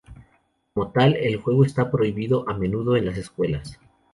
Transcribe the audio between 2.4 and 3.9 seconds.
a menudo en las escuelas.